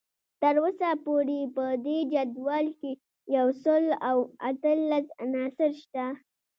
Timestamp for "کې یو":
2.79-3.47